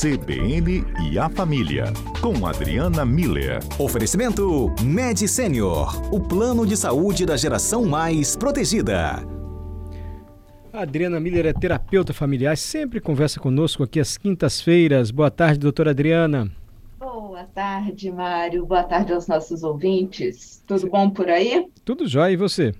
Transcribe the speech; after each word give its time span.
CBN 0.00 0.82
e 1.12 1.18
a 1.18 1.28
Família, 1.28 1.92
com 2.22 2.46
Adriana 2.46 3.04
Miller. 3.04 3.58
Oferecimento 3.78 4.74
Med 4.82 5.28
Senior, 5.28 5.92
o 6.10 6.18
plano 6.18 6.66
de 6.66 6.74
saúde 6.74 7.26
da 7.26 7.36
geração 7.36 7.84
mais 7.84 8.34
protegida. 8.34 9.22
A 10.72 10.80
Adriana 10.80 11.20
Miller 11.20 11.44
é 11.44 11.52
terapeuta 11.52 12.14
familiar, 12.14 12.56
sempre 12.56 12.98
conversa 12.98 13.38
conosco 13.38 13.82
aqui 13.82 14.00
às 14.00 14.16
quintas-feiras. 14.16 15.10
Boa 15.10 15.30
tarde, 15.30 15.58
doutora 15.58 15.90
Adriana. 15.90 16.50
Boa 16.98 17.44
tarde, 17.44 18.10
Mário. 18.10 18.64
Boa 18.64 18.84
tarde 18.84 19.12
aos 19.12 19.26
nossos 19.26 19.62
ouvintes. 19.62 20.64
Tudo 20.66 20.88
bom 20.88 21.10
por 21.10 21.28
aí? 21.28 21.66
Tudo 21.84 22.08
jóia, 22.08 22.32
e 22.32 22.36
você? 22.38 22.74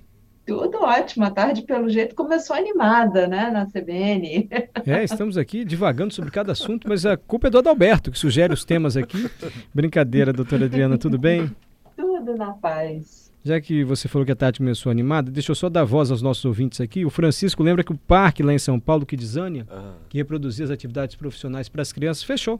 Tudo 0.45 0.79
ótimo. 0.83 1.25
A 1.25 1.31
tarde, 1.31 1.61
pelo 1.61 1.89
jeito, 1.89 2.15
começou 2.15 2.55
animada, 2.55 3.27
né, 3.27 3.49
na 3.51 3.65
CBN. 3.65 4.49
É, 4.85 5.03
estamos 5.03 5.37
aqui 5.37 5.63
divagando 5.63 6.13
sobre 6.13 6.31
cada 6.31 6.51
assunto, 6.51 6.87
mas 6.87 7.05
a 7.05 7.15
culpa 7.15 7.47
é 7.47 7.49
do 7.49 7.59
Adalberto, 7.59 8.11
que 8.11 8.17
sugere 8.17 8.53
os 8.53 8.65
temas 8.65 8.97
aqui. 8.97 9.29
Brincadeira, 9.73 10.33
doutora 10.33 10.65
Adriana, 10.65 10.97
tudo 10.97 11.17
bem? 11.17 11.55
Tudo 11.95 12.35
na 12.35 12.53
paz. 12.53 13.31
Já 13.43 13.59
que 13.59 13.83
você 13.83 14.07
falou 14.07 14.25
que 14.25 14.31
a 14.31 14.35
tarde 14.35 14.59
começou 14.59 14.91
animada, 14.91 15.31
deixa 15.31 15.51
eu 15.51 15.55
só 15.55 15.67
dar 15.67 15.83
voz 15.83 16.11
aos 16.11 16.21
nossos 16.21 16.45
ouvintes 16.45 16.79
aqui. 16.79 17.03
O 17.05 17.09
Francisco 17.09 17.63
lembra 17.63 17.83
que 17.83 17.91
o 17.91 17.97
parque 17.97 18.43
lá 18.43 18.53
em 18.53 18.59
São 18.59 18.79
Paulo, 18.79 19.05
Kidzania, 19.05 19.65
ah. 19.69 19.93
que 20.09 20.17
reproduzia 20.17 20.65
as 20.65 20.71
atividades 20.71 21.15
profissionais 21.15 21.67
para 21.67 21.81
as 21.81 21.91
crianças, 21.91 22.23
fechou. 22.23 22.59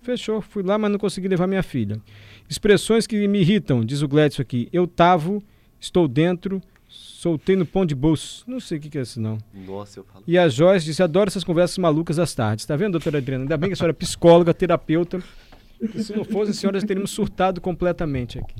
Fechou. 0.00 0.40
Fui 0.40 0.62
lá, 0.62 0.78
mas 0.78 0.90
não 0.90 0.98
consegui 0.98 1.26
levar 1.26 1.48
minha 1.48 1.64
filha. 1.64 2.00
Expressões 2.48 3.08
que 3.08 3.26
me 3.26 3.40
irritam, 3.40 3.84
diz 3.84 4.00
o 4.00 4.08
Gledson 4.08 4.42
aqui. 4.42 4.68
Eu 4.72 4.86
tavo, 4.86 5.42
estou 5.80 6.06
dentro, 6.06 6.60
Soltei 6.88 7.54
no 7.54 7.66
pão 7.66 7.84
de 7.84 7.94
bolso. 7.94 8.44
Não 8.46 8.58
sei 8.58 8.78
o 8.78 8.80
que, 8.80 8.88
que 8.88 8.98
é 8.98 9.02
isso, 9.02 9.20
não. 9.20 9.38
Nossa, 9.66 10.00
eu 10.00 10.04
falo. 10.04 10.24
E 10.26 10.38
a 10.38 10.48
Joyce 10.48 10.86
disse: 10.86 11.02
adoro 11.02 11.28
essas 11.28 11.44
conversas 11.44 11.76
malucas 11.76 12.18
às 12.18 12.34
tardes. 12.34 12.64
Tá 12.64 12.76
vendo, 12.76 12.92
doutora 12.92 13.18
Adriana? 13.18 13.44
Ainda 13.44 13.56
bem 13.56 13.68
que 13.68 13.74
a 13.74 13.76
senhora 13.76 13.92
é 13.92 13.94
psicóloga, 13.94 14.54
terapeuta. 14.54 15.20
se 15.96 16.16
não 16.16 16.24
fosse, 16.24 16.52
a 16.52 16.54
senhora 16.54 16.80
já 16.80 16.86
teríamos 16.86 17.10
surtado 17.10 17.60
completamente 17.60 18.38
aqui. 18.38 18.54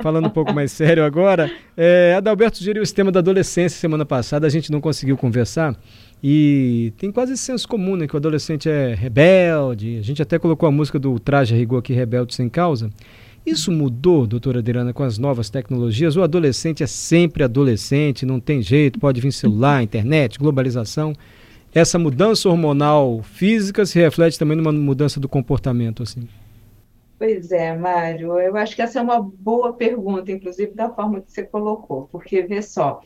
Falando 0.00 0.26
um 0.26 0.30
pouco 0.30 0.54
mais 0.54 0.70
sério 0.70 1.04
agora, 1.04 1.50
é, 1.76 2.14
Adalberto 2.16 2.58
sugeriu 2.58 2.82
esse 2.82 2.94
tema 2.94 3.10
da 3.10 3.18
adolescência 3.18 3.78
semana 3.80 4.06
passada, 4.06 4.46
a 4.46 4.50
gente 4.50 4.70
não 4.70 4.80
conseguiu 4.80 5.16
conversar. 5.16 5.76
E 6.22 6.92
tem 6.96 7.10
quase 7.10 7.32
esse 7.32 7.42
senso 7.42 7.66
comum, 7.66 7.96
né? 7.96 8.06
Que 8.06 8.14
o 8.14 8.16
adolescente 8.16 8.68
é 8.68 8.94
rebelde. 8.94 9.98
A 9.98 10.02
gente 10.02 10.22
até 10.22 10.38
colocou 10.38 10.68
a 10.68 10.72
música 10.72 10.98
do 10.98 11.18
Traje 11.18 11.54
Rigor 11.54 11.80
aqui, 11.80 11.92
Rebelde 11.92 12.34
Sem 12.34 12.48
Causa. 12.48 12.90
Isso 13.48 13.72
mudou, 13.72 14.26
doutora 14.26 14.58
Adriana, 14.58 14.92
com 14.92 15.02
as 15.02 15.16
novas 15.16 15.48
tecnologias? 15.48 16.16
O 16.16 16.22
adolescente 16.22 16.82
é 16.82 16.86
sempre 16.86 17.42
adolescente, 17.42 18.26
não 18.26 18.38
tem 18.38 18.60
jeito, 18.60 19.00
pode 19.00 19.22
vir 19.22 19.32
celular, 19.32 19.82
internet, 19.82 20.38
globalização. 20.38 21.14
Essa 21.74 21.98
mudança 21.98 22.46
hormonal 22.46 23.22
física 23.22 23.86
se 23.86 23.98
reflete 23.98 24.38
também 24.38 24.54
numa 24.54 24.70
mudança 24.70 25.18
do 25.18 25.26
comportamento, 25.26 26.02
assim? 26.02 26.28
Pois 27.18 27.50
é, 27.50 27.74
Mário, 27.74 28.38
eu 28.38 28.54
acho 28.54 28.76
que 28.76 28.82
essa 28.82 28.98
é 28.98 29.02
uma 29.02 29.18
boa 29.18 29.72
pergunta, 29.72 30.30
inclusive 30.30 30.74
da 30.74 30.90
forma 30.90 31.22
que 31.22 31.32
você 31.32 31.42
colocou, 31.42 32.06
porque 32.12 32.42
vê 32.42 32.60
só, 32.60 33.00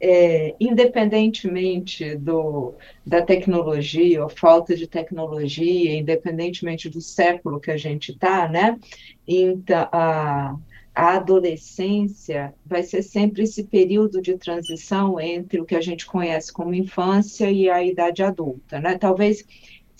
é, 0.00 0.54
independentemente 0.60 2.14
do, 2.16 2.74
da 3.04 3.22
tecnologia, 3.22 4.22
ou 4.22 4.28
falta 4.28 4.76
de 4.76 4.86
tecnologia, 4.86 5.96
independentemente 5.96 6.88
do 6.88 7.00
século 7.00 7.60
que 7.60 7.70
a 7.70 7.76
gente 7.76 8.12
está, 8.12 8.48
né? 8.48 8.78
Então, 9.26 9.88
a, 9.90 10.56
a 10.94 11.16
adolescência 11.16 12.54
vai 12.64 12.82
ser 12.82 13.02
sempre 13.02 13.42
esse 13.42 13.64
período 13.64 14.20
de 14.20 14.36
transição 14.36 15.20
entre 15.20 15.60
o 15.60 15.64
que 15.64 15.74
a 15.74 15.80
gente 15.80 16.06
conhece 16.06 16.52
como 16.52 16.74
infância 16.74 17.50
e 17.50 17.68
a 17.68 17.84
idade 17.84 18.22
adulta, 18.22 18.80
né? 18.80 18.98
Talvez 18.98 19.44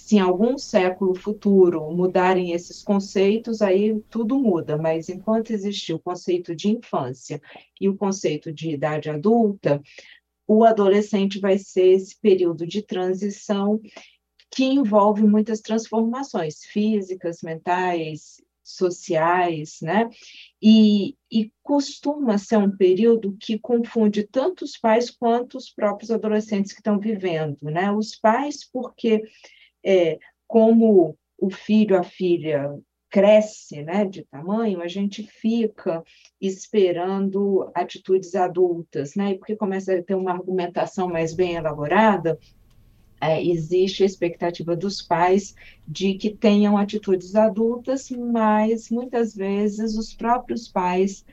se 0.09 0.17
em 0.17 0.21
algum 0.21 0.57
século 0.57 1.15
futuro 1.15 1.93
mudarem 1.93 2.53
esses 2.53 2.83
conceitos, 2.83 3.61
aí 3.61 4.01
tudo 4.09 4.39
muda, 4.39 4.79
mas 4.79 5.11
enquanto 5.11 5.51
existir 5.51 5.93
o 5.93 5.99
conceito 5.99 6.57
de 6.57 6.71
infância 6.71 7.39
e 7.79 7.91
o 7.91 7.95
conceito 7.95 8.51
de 8.51 8.71
idade 8.71 9.11
adulta, 9.11 9.83
o 10.47 10.65
adolescente 10.65 11.39
vai 11.39 11.59
ser 11.59 11.89
esse 11.89 12.19
período 12.19 12.67
de 12.67 12.81
transição 12.81 13.79
que 14.51 14.65
envolve 14.65 15.25
muitas 15.25 15.61
transformações 15.61 16.65
físicas, 16.65 17.43
mentais, 17.43 18.43
sociais, 18.63 19.79
né? 19.83 20.09
E, 20.61 21.17
e, 21.31 21.53
costuma 21.63 22.39
ser 22.39 22.57
um 22.57 22.75
período 22.75 23.37
que 23.39 23.59
confunde 23.59 24.27
tanto 24.27 24.65
os 24.65 24.75
pais 24.75 25.11
quanto 25.11 25.59
os 25.59 25.69
próprios 25.69 26.11
adolescentes 26.11 26.73
que 26.73 26.81
estão 26.81 26.99
vivendo, 26.99 27.59
né? 27.63 27.93
Os 27.93 28.15
pais, 28.15 28.67
porque 28.71 29.23
é, 29.89 30.19
como 30.47 31.17
o 31.39 31.49
filho, 31.49 31.99
a 31.99 32.03
filha 32.03 32.79
cresce 33.09 33.83
né, 33.83 34.05
de 34.05 34.23
tamanho, 34.25 34.83
a 34.83 34.87
gente 34.87 35.23
fica 35.23 36.05
esperando 36.39 37.71
atitudes 37.75 38.35
adultas, 38.35 39.15
né? 39.15 39.31
E 39.31 39.39
porque 39.39 39.57
começa 39.57 39.95
a 39.95 40.03
ter 40.03 40.15
uma 40.15 40.33
argumentação 40.33 41.09
mais 41.09 41.33
bem 41.33 41.55
elaborada, 41.55 42.39
é, 43.19 43.43
existe 43.43 44.03
a 44.03 44.07
expectativa 44.07 44.77
dos 44.77 45.01
pais 45.01 45.55
de 45.87 46.15
que 46.15 46.37
tenham 46.37 46.77
atitudes 46.77 47.35
adultas, 47.35 48.11
mas 48.11 48.91
muitas 48.91 49.35
vezes 49.35 49.97
os 49.97 50.13
próprios 50.13 50.69
pais 50.69 51.25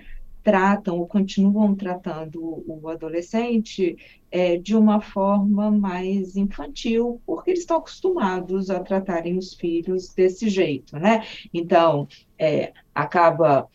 tratam 0.45 0.99
ou 0.99 1.07
continuam 1.07 1.75
tratando 1.75 2.63
o 2.67 2.87
adolescente 2.87 3.97
é, 4.29 4.57
de 4.57 4.75
uma 4.75 5.01
forma 5.01 5.71
mais 5.71 6.37
infantil, 6.37 7.19
porque 7.25 7.49
eles 7.49 7.61
estão 7.61 7.77
acostumados 7.77 8.69
a 8.69 8.79
tratarem 8.79 9.39
os 9.39 9.55
filhos 9.55 10.13
desse 10.13 10.47
jeito, 10.47 10.99
né? 10.99 11.25
Então, 11.51 12.07
é, 12.37 12.73
acaba 12.93 13.67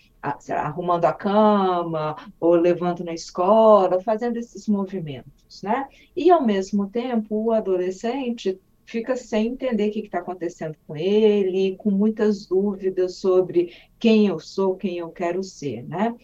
arrumando 0.50 1.06
a 1.06 1.12
cama 1.12 2.14
ou 2.38 2.54
levando 2.54 3.02
na 3.02 3.14
escola, 3.14 4.00
fazendo 4.00 4.36
esses 4.36 4.68
movimentos, 4.68 5.62
né? 5.64 5.88
E 6.14 6.30
ao 6.30 6.46
mesmo 6.46 6.88
tempo 6.88 7.46
o 7.46 7.52
adolescente 7.52 8.60
fica 8.84 9.16
sem 9.16 9.48
entender 9.48 9.88
o 9.88 9.92
que 9.92 10.00
está 10.00 10.18
acontecendo 10.18 10.76
com 10.86 10.96
ele, 10.96 11.76
com 11.76 11.90
muitas 11.90 12.46
dúvidas 12.46 13.16
sobre 13.16 13.72
quem 13.98 14.26
eu 14.28 14.38
sou, 14.38 14.76
quem 14.76 14.98
eu 14.98 15.08
quero 15.10 15.42
ser, 15.42 15.82
né? 15.82 16.14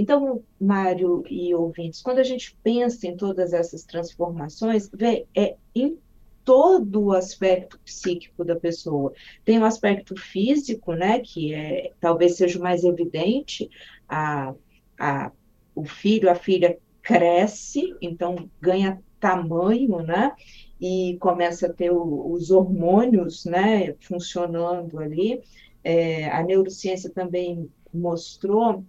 Então, 0.00 0.42
Mário 0.58 1.22
e 1.28 1.54
ouvintes, 1.54 2.00
quando 2.00 2.20
a 2.20 2.22
gente 2.22 2.56
pensa 2.62 3.06
em 3.06 3.14
todas 3.14 3.52
essas 3.52 3.84
transformações, 3.84 4.88
vê, 4.90 5.26
é 5.36 5.56
em 5.74 5.98
todo 6.42 7.02
o 7.02 7.12
aspecto 7.12 7.78
psíquico 7.80 8.42
da 8.42 8.56
pessoa. 8.56 9.12
Tem 9.44 9.58
o 9.58 9.60
um 9.60 9.64
aspecto 9.66 10.16
físico, 10.16 10.94
né, 10.94 11.20
que 11.20 11.52
é, 11.52 11.92
talvez 12.00 12.38
seja 12.38 12.58
o 12.58 12.62
mais 12.62 12.82
evidente, 12.82 13.68
a, 14.08 14.54
a, 14.98 15.30
o 15.74 15.84
filho, 15.84 16.30
a 16.30 16.34
filha 16.34 16.78
cresce, 17.02 17.94
então 18.00 18.48
ganha 18.58 19.02
tamanho, 19.20 19.98
né, 19.98 20.32
e 20.80 21.18
começa 21.20 21.66
a 21.66 21.72
ter 21.74 21.90
o, 21.90 22.32
os 22.32 22.50
hormônios, 22.50 23.44
né, 23.44 23.94
funcionando 24.00 24.98
ali. 24.98 25.42
É, 25.84 26.30
a 26.30 26.42
neurociência 26.42 27.10
também 27.10 27.70
mostrou 27.92 28.82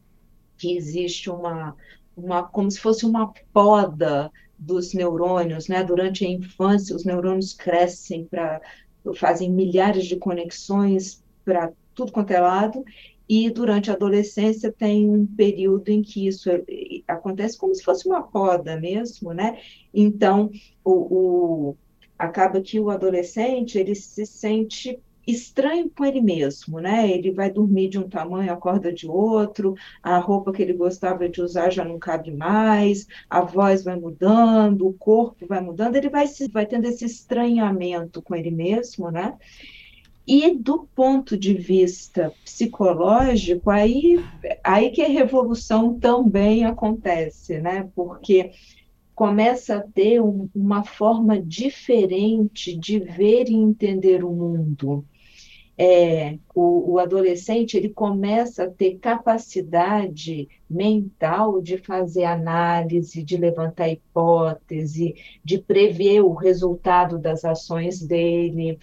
que 0.62 0.78
existe 0.78 1.30
uma, 1.30 1.76
uma 2.16 2.44
como 2.44 2.70
se 2.70 2.80
fosse 2.80 3.04
uma 3.04 3.34
poda 3.52 4.32
dos 4.58 4.94
neurônios, 4.94 5.68
né? 5.68 5.84
Durante 5.84 6.24
a 6.24 6.30
infância, 6.30 6.96
os 6.96 7.04
neurônios 7.04 7.52
crescem 7.54 8.26
para 8.26 8.62
fazem 9.16 9.52
milhares 9.52 10.06
de 10.06 10.16
conexões 10.16 11.24
para 11.44 11.72
tudo 11.96 12.12
quanto 12.12 12.30
é 12.30 12.40
lado, 12.40 12.86
e 13.28 13.50
durante 13.50 13.90
a 13.90 13.96
adolescência 13.96 14.72
tem 14.72 15.10
um 15.10 15.26
período 15.26 15.90
em 15.90 16.04
que 16.04 16.28
isso 16.28 16.52
é, 16.52 16.64
acontece 17.08 17.58
como 17.58 17.74
se 17.74 17.84
fosse 17.84 18.08
uma 18.08 18.22
poda 18.22 18.80
mesmo, 18.80 19.34
né? 19.34 19.60
Então, 19.92 20.52
o, 20.84 20.92
o 21.72 21.78
acaba 22.20 22.62
que 22.62 22.80
o 22.80 22.92
adolescente 22.92 23.80
ele 23.80 23.96
se 23.96 24.28
sente 24.28 25.00
estranho 25.26 25.90
com 25.90 26.06
ele 26.06 26.22
mesmo, 26.22 26.80
né? 26.80 27.10
Ele 27.10 27.32
vai 27.32 27.52
dormir 27.52 27.90
de 27.90 28.00
um 28.00 28.10
tamanho, 28.10 28.52
acorda 28.52 28.92
de 28.92 29.08
outro, 29.08 29.76
a 30.02 30.18
roupa 30.18 30.52
que 30.52 30.62
ele 30.62 30.74
gostava 30.74 31.28
de 31.30 31.42
usar 31.42 31.70
já 31.70 31.86
não 31.86 32.00
cabe 32.00 32.32
mais, 32.32 33.08
a 33.30 33.42
voz 33.42 33.84
vai 33.84 33.96
mudando, 33.96 34.88
o 34.88 34.94
corpo 34.94 35.46
vai 35.46 35.62
mudando, 35.62 35.96
ele 35.96 36.10
vai, 36.10 36.28
se, 36.28 36.48
vai 36.50 36.66
tendo 36.66 36.86
esse 36.86 37.06
estranhamento 37.06 38.22
com 38.22 38.36
ele 38.36 38.52
mesmo, 38.52 39.12
né? 39.12 39.38
E 40.26 40.56
do 40.56 40.88
ponto 40.96 41.36
de 41.36 41.54
vista 41.54 42.32
psicológico, 42.44 43.70
aí, 43.70 44.24
aí 44.64 44.92
que 44.92 45.02
a 45.02 45.08
revolução 45.08 46.00
também 46.00 46.64
acontece, 46.64 47.60
né? 47.60 47.90
Porque 47.96 48.52
começa 49.16 49.78
a 49.78 49.82
ter 49.82 50.22
um, 50.22 50.50
uma 50.56 50.84
forma 50.84 51.40
diferente 51.40 52.76
de 52.76 53.00
ver 53.00 53.50
e 53.50 53.54
entender 53.54 54.24
o 54.24 54.32
mundo 54.32 55.06
é, 55.84 56.38
o, 56.54 56.92
o, 56.92 57.00
adolescente 57.00 57.76
ele 57.76 57.90
começa 57.90 58.66
a 58.66 58.70
ter 58.70 59.00
capacidade 59.00 60.48
mental 60.70 61.60
de 61.60 61.80
fazer 61.80 62.24
análise, 62.24 63.24
de 63.24 63.36
levantar 63.36 63.90
hipótese, 63.90 65.16
de 65.44 65.58
prever 65.58 66.22
o 66.22 66.36
resultado 66.36 67.18
das 67.18 67.44
ações 67.44 68.00
dele. 68.00 68.78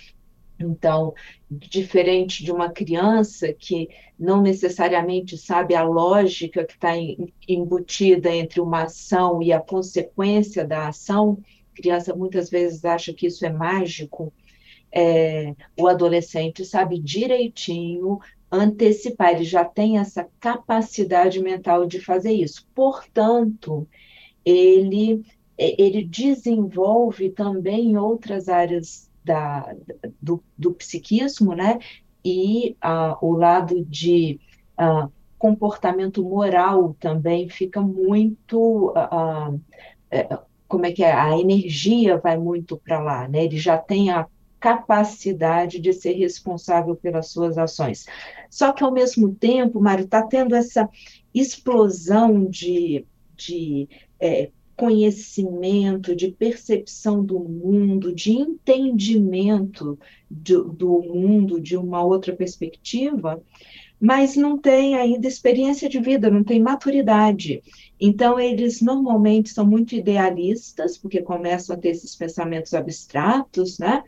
Então, 0.59 1.15
diferente 1.49 2.43
de 2.43 2.51
uma 2.51 2.69
criança 2.69 3.53
que 3.53 3.89
não 4.19 4.43
necessariamente 4.43 5.39
sabe 5.39 5.77
a 5.77 5.85
lógica 5.85 6.65
que 6.65 6.73
está 6.73 6.95
embutida 7.49 8.35
entre 8.35 8.61
uma 8.61 8.83
ação 8.83 9.41
e 9.41 9.53
a 9.53 9.61
consequência 9.61 10.67
da 10.67 10.89
ação, 10.89 11.39
criança 11.77 12.13
muitas 12.13 12.51
vezes 12.51 12.85
acha 12.85 13.13
que 13.13 13.29
isso 13.29 13.47
é 13.47 13.53
mágico. 13.53 14.33
É, 14.91 15.55
o 15.79 15.87
adolescente 15.87 16.65
sabe 16.65 16.99
direitinho 16.99 18.19
antecipar, 18.51 19.35
ele 19.35 19.45
já 19.45 19.65
tem 19.65 19.99
essa 19.99 20.27
capacidade 20.41 21.41
mental 21.41 21.87
de 21.87 22.01
fazer 22.01 22.33
isso. 22.33 22.67
Portanto, 22.75 23.87
ele, 24.45 25.23
ele 25.57 26.05
desenvolve 26.05 27.31
também 27.31 27.97
outras 27.97 28.49
áreas 28.49 29.11
da, 29.25 29.75
do, 30.21 30.43
do 30.57 30.73
psiquismo, 30.73 31.55
né? 31.55 31.79
E 32.25 32.77
uh, 32.83 33.17
o 33.21 33.33
lado 33.33 33.85
de 33.85 34.41
uh, 34.81 35.11
comportamento 35.39 36.23
moral 36.23 36.97
também 36.99 37.49
fica 37.49 37.81
muito. 37.81 38.91
Uh, 38.91 39.61
como 40.67 40.87
é 40.87 40.93
que 40.93 41.03
é? 41.03 41.13
A 41.13 41.39
energia 41.39 42.19
vai 42.19 42.37
muito 42.39 42.77
para 42.79 43.01
lá, 43.01 43.29
né? 43.29 43.45
Ele 43.45 43.59
já 43.59 43.77
tem 43.77 44.11
a 44.11 44.27
capacidade 44.61 45.79
de 45.79 45.93
ser 45.93 46.13
responsável 46.13 46.97
pelas 46.97 47.29
suas 47.29 47.57
ações. 47.59 48.07
Só 48.51 48.73
que, 48.73 48.83
ao 48.83 48.93
mesmo 48.93 49.35
tempo, 49.35 49.81
Mário, 49.81 50.05
está 50.05 50.23
tendo 50.23 50.55
essa 50.55 50.89
explosão 51.35 52.45
de, 52.45 53.05
de 53.37 53.89
é, 54.21 54.51
conhecimento, 54.77 56.15
de 56.15 56.31
percepção 56.31 57.25
do 57.25 57.41
mundo, 57.41 58.15
de 58.15 58.33
entendimento 58.33 59.99
do, 60.31 60.65
do 60.73 61.03
mundo 61.03 61.61
de 61.61 61.77
uma 61.77 62.03
outra 62.05 62.35
perspectiva, 62.35 63.43
mas 64.01 64.37
não 64.37 64.57
tem 64.57 64.95
ainda 64.95 65.27
experiência 65.27 65.89
de 65.89 65.99
vida, 65.99 66.31
não 66.31 66.45
tem 66.45 66.63
maturidade. 66.63 67.61
Então, 68.01 68.39
eles 68.39 68.81
normalmente 68.81 69.51
são 69.51 69.67
muito 69.67 69.97
idealistas, 69.97 70.97
porque 70.97 71.21
começam 71.21 71.75
a 71.75 71.79
ter 71.79 71.89
esses 71.89 72.15
pensamentos 72.15 72.73
abstratos, 72.73 73.79
né? 73.81 74.05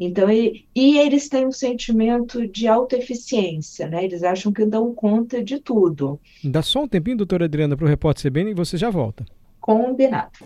Então, 0.00 0.30
e, 0.30 0.64
e 0.74 0.98
eles 0.98 1.28
têm 1.28 1.46
um 1.46 1.52
sentimento 1.52 2.46
de 2.46 2.68
autoeficiência, 2.68 3.88
né? 3.88 4.04
Eles 4.04 4.22
acham 4.22 4.52
que 4.52 4.64
dão 4.64 4.94
conta 4.94 5.42
de 5.42 5.58
tudo. 5.58 6.20
Dá 6.44 6.62
só 6.62 6.84
um 6.84 6.88
tempinho, 6.88 7.16
doutora 7.16 7.46
Adriana, 7.46 7.76
para 7.76 7.84
o 7.84 7.88
repórter 7.88 8.30
CBN 8.30 8.52
e 8.52 8.54
você 8.54 8.76
já 8.76 8.90
volta. 8.90 9.26
Combinado. 9.60 10.38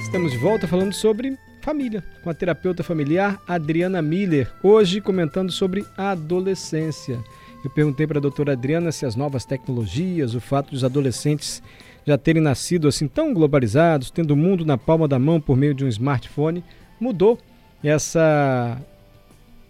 Estamos 0.00 0.32
de 0.32 0.38
volta 0.38 0.68
falando 0.68 0.92
sobre 0.92 1.36
família, 1.62 2.04
com 2.22 2.28
a 2.28 2.34
terapeuta 2.34 2.82
familiar 2.82 3.42
Adriana 3.48 4.02
Miller, 4.02 4.52
hoje 4.62 5.00
comentando 5.00 5.50
sobre 5.50 5.82
a 5.96 6.10
adolescência. 6.10 7.18
Eu 7.64 7.70
perguntei 7.70 8.06
para 8.06 8.18
a 8.18 8.20
doutora 8.20 8.52
Adriana 8.52 8.92
se 8.92 9.06
as 9.06 9.16
novas 9.16 9.46
tecnologias, 9.46 10.34
o 10.34 10.40
fato 10.42 10.72
dos 10.72 10.84
adolescentes 10.84 11.62
já 12.06 12.18
terem 12.18 12.42
nascido 12.42 12.86
assim 12.86 13.08
tão 13.08 13.32
globalizados, 13.32 14.10
tendo 14.10 14.32
o 14.32 14.36
mundo 14.36 14.62
na 14.62 14.76
palma 14.76 15.08
da 15.08 15.18
mão 15.18 15.40
por 15.40 15.56
meio 15.56 15.72
de 15.72 15.86
um 15.86 15.88
smartphone, 15.88 16.62
mudou 17.00 17.38
essa 17.84 18.80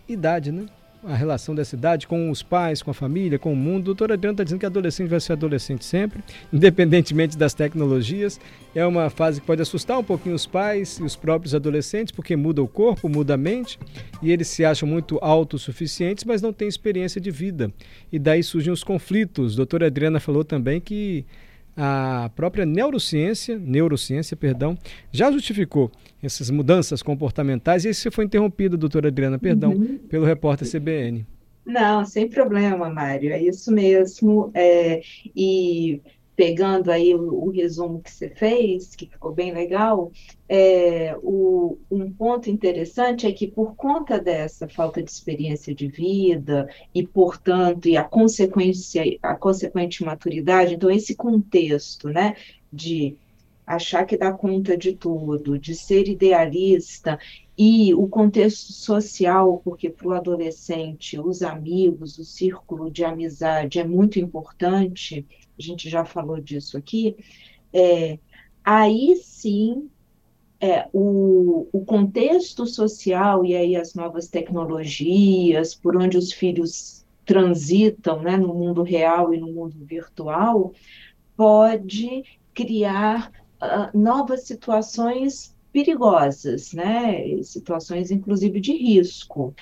idade, 0.09 0.53
né? 0.53 0.67
a 1.07 1.15
relação 1.15 1.55
dessa 1.55 1.77
idade 1.77 2.07
com 2.07 2.31
os 2.31 2.43
pais, 2.43 2.83
com 2.83 2.91
a 2.91 2.95
família, 2.95 3.39
com 3.39 3.53
o 3.53 3.57
mundo. 3.57 3.85
Doutora 3.85 4.15
Adriana 4.15 4.35
está 4.35 4.45
dizendo 4.45 4.61
que 4.61 4.67
adolescente 4.67 5.09
vai 5.09 5.21
ser 5.21 5.35
adolescente 5.35 5.85
sempre, 5.85 6.23
independentemente 6.53 7.37
das 7.37 7.55
tecnologias. 7.55 8.41
É 8.75 8.85
uma 8.87 9.11
fase 9.11 9.41
que 9.41 9.47
pode 9.47 9.63
assustar 9.63 9.99
um 9.99 10.05
pouquinho 10.05 10.35
os 10.35 10.47
pais 10.47 10.99
e 10.99 11.03
os 11.03 11.15
próprios 11.15 11.55
adolescentes, 11.55 12.13
porque 12.13 12.35
muda 12.37 12.63
o 12.63 12.69
corpo, 12.69 13.09
muda 13.09 13.35
a 13.35 13.37
mente, 13.37 13.79
e 14.23 14.33
eles 14.33 14.49
se 14.49 14.65
acham 14.65 14.89
muito 14.89 15.19
autossuficientes, 15.21 16.25
mas 16.25 16.41
não 16.41 16.53
têm 16.53 16.69
experiência 16.69 17.21
de 17.21 17.31
vida. 17.31 17.73
E 18.11 18.19
daí 18.19 18.43
surgem 18.43 18.73
os 18.73 18.83
conflitos. 18.83 19.55
Doutora 19.55 19.87
Adriana 19.87 20.21
falou 20.21 20.45
também 20.45 20.81
que 20.81 21.25
a 21.77 22.31
própria 22.35 22.65
neurociência, 22.65 23.59
neurociência, 23.59 24.37
perdão, 24.37 24.79
já 25.11 25.31
justificou 25.31 25.91
essas 26.23 26.51
mudanças 26.51 27.03
comportamentais 27.03 27.85
e 27.85 27.91
isso 27.91 28.11
foi 28.11 28.25
interrompido, 28.25 28.77
doutora 28.77 29.09
Adriana, 29.09 29.39
perdão, 29.39 29.73
uhum. 29.73 29.99
pelo 30.09 30.25
repórter 30.25 30.71
CBN. 30.71 31.27
Não, 31.65 32.05
sem 32.05 32.29
problema, 32.29 32.91
Mário, 32.91 33.33
é 33.33 33.43
isso 33.43 33.73
mesmo. 33.73 34.51
É, 34.55 35.01
e 35.35 36.01
pegando 36.37 36.91
aí 36.91 37.15
o, 37.15 37.45
o, 37.45 37.51
resumo 37.51 38.01
que 38.01 38.11
você 38.11 38.29
fez, 38.29 38.95
que 38.97 39.07
ficou 39.07 39.33
bem 39.33 39.53
legal, 39.53 40.11
é, 40.49 41.17
o, 41.23 41.79
um 41.91 42.11
ponto 42.13 42.51
interessante 42.51 43.27
é 43.27 43.33
que 43.33 43.47
por 43.47 43.75
conta 43.77 44.19
dessa 44.19 44.69
falta 44.69 45.03
de 45.03 45.11
experiência 45.11 45.75
de 45.75 45.89
vida 45.89 46.69
e, 46.95 47.07
portanto, 47.07 47.89
e 47.89 47.97
a 47.97 48.05
consequência, 48.05 49.03
a 49.23 49.35
consequente 49.35 50.05
maturidade, 50.05 50.75
então 50.75 50.91
esse 50.91 51.15
contexto, 51.15 52.09
né, 52.09 52.35
de 52.73 53.17
achar 53.67 54.05
que 54.05 54.17
dá 54.17 54.33
conta 54.33 54.77
de 54.77 54.95
tudo, 54.95 55.59
de 55.59 55.75
ser 55.75 56.09
idealista 56.09 57.19
e 57.57 57.95
o 57.95 58.09
contexto 58.09 58.73
social, 58.73 59.61
porque 59.65 59.89
para 59.89 60.09
o 60.09 60.13
adolescente 60.13 61.19
os 61.19 61.43
amigos, 61.43 62.19
o 62.19 62.25
círculo 62.25 62.91
de 62.91 63.05
amizade 63.05 63.79
é 63.79 63.85
muito 63.85 64.19
importante, 64.19 65.25
a 65.59 65.63
gente 65.63 65.89
já 65.89 66.05
falou 66.05 66.41
disso 66.41 66.77
aqui, 66.77 67.17
é, 67.73 68.19
aí 68.65 69.17
sim 69.17 69.89
é, 70.61 70.89
o, 70.93 71.69
o 71.73 71.85
contexto 71.85 72.67
social 72.67 73.45
e 73.45 73.55
aí 73.55 73.77
as 73.77 73.95
novas 73.95 74.29
tecnologias, 74.29 75.75
por 75.75 75.97
onde 75.97 76.17
os 76.17 76.33
filhos 76.33 77.05
transitam 77.25 78.23
né, 78.23 78.37
no 78.37 78.55
mundo 78.55 78.83
real 78.83 79.35
e 79.35 79.39
no 79.39 79.53
mundo 79.53 79.77
virtual, 79.85 80.73
pode 81.37 82.25
criar 82.53 83.31
uh, 83.61 83.99
novas 83.99 84.45
situações 84.45 85.55
perigosas, 85.73 86.73
né? 86.73 87.43
situações 87.43 88.11
inclusive 88.11 88.61
de 88.61 88.73
risco. 88.73 89.55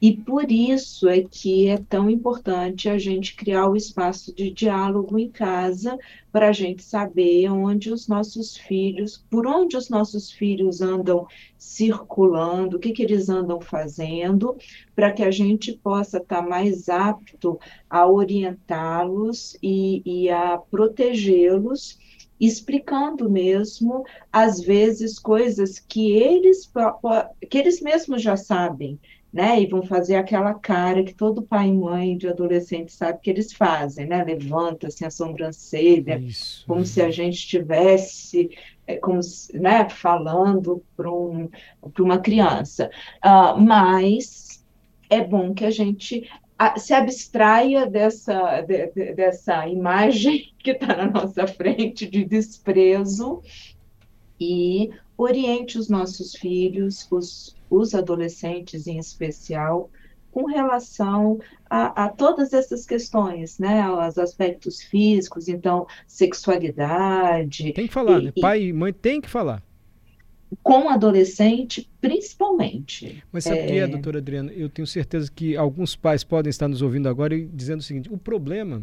E 0.00 0.12
por 0.12 0.50
isso 0.50 1.08
é 1.08 1.22
que 1.22 1.68
é 1.68 1.78
tão 1.78 2.10
importante 2.10 2.88
a 2.88 2.98
gente 2.98 3.34
criar 3.34 3.68
o 3.68 3.76
espaço 3.76 4.34
de 4.34 4.50
diálogo 4.50 5.18
em 5.18 5.30
casa 5.30 5.98
para 6.30 6.48
a 6.48 6.52
gente 6.52 6.82
saber 6.82 7.48
onde 7.50 7.90
os 7.90 8.08
nossos 8.08 8.56
filhos, 8.56 9.24
por 9.30 9.46
onde 9.46 9.76
os 9.76 9.88
nossos 9.88 10.30
filhos 10.30 10.80
andam 10.80 11.26
circulando, 11.56 12.76
o 12.76 12.80
que, 12.80 12.92
que 12.92 13.02
eles 13.02 13.28
andam 13.28 13.60
fazendo, 13.60 14.56
para 14.94 15.12
que 15.12 15.22
a 15.22 15.30
gente 15.30 15.72
possa 15.72 16.18
estar 16.18 16.42
tá 16.42 16.48
mais 16.48 16.88
apto 16.88 17.58
a 17.88 18.06
orientá-los 18.06 19.56
e, 19.62 20.02
e 20.04 20.28
a 20.28 20.58
protegê-los 20.58 21.98
explicando 22.40 23.30
mesmo, 23.30 24.04
às 24.32 24.60
vezes, 24.60 25.18
coisas 25.18 25.78
que 25.78 26.12
eles, 26.12 26.70
que 27.48 27.58
eles 27.58 27.80
mesmos 27.80 28.22
já 28.22 28.36
sabem, 28.36 28.98
né? 29.32 29.60
E 29.60 29.66
vão 29.66 29.82
fazer 29.82 30.16
aquela 30.16 30.54
cara 30.54 31.02
que 31.04 31.14
todo 31.14 31.42
pai 31.42 31.68
e 31.68 31.72
mãe 31.72 32.16
de 32.16 32.28
adolescente 32.28 32.92
sabe 32.92 33.20
que 33.20 33.30
eles 33.30 33.52
fazem, 33.52 34.06
né? 34.06 34.24
Levanta 34.24 34.86
assim 34.88 35.04
a 35.04 35.10
sobrancelha, 35.10 36.18
Isso. 36.18 36.64
como 36.66 36.84
se 36.84 37.02
a 37.02 37.10
gente 37.10 37.34
estivesse 37.34 38.50
é, 38.86 38.96
como 38.96 39.20
né, 39.52 39.88
falando 39.88 40.82
para 40.96 41.10
um, 41.10 41.48
uma 41.98 42.18
criança. 42.18 42.90
Uh, 43.24 43.60
mas 43.60 44.64
é 45.10 45.22
bom 45.22 45.52
que 45.52 45.64
a 45.64 45.70
gente 45.70 46.28
se 46.76 46.92
abstraia 46.92 47.86
dessa, 47.86 48.60
de, 48.62 48.86
dessa 49.14 49.66
imagem 49.68 50.52
que 50.58 50.72
está 50.72 50.96
na 50.96 51.10
nossa 51.10 51.46
frente 51.46 52.06
de 52.08 52.24
desprezo 52.24 53.42
e 54.40 54.90
oriente 55.16 55.78
os 55.78 55.88
nossos 55.88 56.34
filhos, 56.34 57.06
os 57.10 57.56
os 57.70 57.94
adolescentes 57.94 58.86
em 58.86 58.98
especial, 58.98 59.90
com 60.30 60.44
relação 60.44 61.38
a, 61.68 62.04
a, 62.04 62.08
todas 62.10 62.52
essas 62.52 62.84
questões, 62.84 63.58
né? 63.58 63.88
Os 63.90 64.18
aspectos 64.18 64.82
físicos, 64.82 65.48
então, 65.48 65.86
sexualidade. 66.06 67.72
Tem 67.72 67.86
que 67.86 67.92
falar, 67.92 68.20
e, 68.20 68.24
né? 68.26 68.32
Pai 68.40 68.62
e 68.64 68.72
mãe 68.72 68.92
tem 68.92 69.20
que 69.20 69.28
falar. 69.28 69.62
Com 70.62 70.88
adolescente, 70.88 71.88
principalmente. 72.00 73.22
Mas 73.32 73.44
sabe 73.44 73.56
o 73.56 73.62
é... 73.62 73.66
que 73.66 73.72
é, 73.78 73.86
doutora 73.86 74.18
Adriana? 74.18 74.52
Eu 74.52 74.68
tenho 74.68 74.86
certeza 74.86 75.30
que 75.34 75.56
alguns 75.56 75.96
pais 75.96 76.22
podem 76.22 76.50
estar 76.50 76.68
nos 76.68 76.82
ouvindo 76.82 77.08
agora 77.08 77.34
e 77.34 77.46
dizendo 77.46 77.80
o 77.80 77.82
seguinte: 77.82 78.12
o 78.12 78.16
problema 78.16 78.82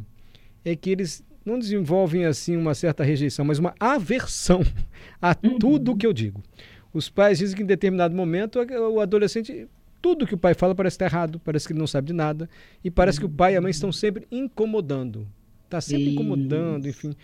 é 0.65 0.75
que 0.75 0.89
eles 0.89 1.23
não 1.45 1.59
desenvolvem 1.59 2.25
assim 2.25 2.55
uma 2.55 2.73
certa 2.73 3.03
rejeição, 3.03 3.45
mas 3.45 3.59
uma 3.59 3.73
aversão 3.79 4.61
a 5.21 5.35
uhum. 5.43 5.57
tudo 5.57 5.95
que 5.95 6.05
eu 6.05 6.13
digo. 6.13 6.41
Os 6.93 7.09
pais 7.09 7.39
dizem 7.39 7.55
que 7.55 7.63
em 7.63 7.65
determinado 7.65 8.15
momento 8.15 8.59
o 8.59 8.99
adolescente, 8.99 9.67
tudo 10.01 10.27
que 10.27 10.35
o 10.35 10.37
pai 10.37 10.53
fala 10.53 10.75
parece 10.75 10.95
estar 10.95 11.05
errado, 11.05 11.39
parece 11.43 11.65
que 11.65 11.73
ele 11.73 11.79
não 11.79 11.87
sabe 11.87 12.07
de 12.07 12.13
nada, 12.13 12.49
e 12.83 12.91
parece 12.91 13.19
que 13.19 13.25
o 13.25 13.29
pai 13.29 13.53
e 13.53 13.57
a 13.57 13.61
mãe 13.61 13.71
estão 13.71 13.91
sempre 13.91 14.27
incomodando. 14.31 15.27
Está 15.65 15.81
sempre 15.81 16.03
Isso. 16.03 16.13
incomodando, 16.13 16.87
enfim. 16.87 17.15